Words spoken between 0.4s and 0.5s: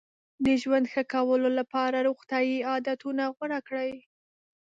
د